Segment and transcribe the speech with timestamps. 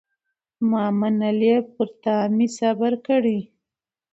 [0.69, 3.39] ما منلی یې پر تا مي صبر کړی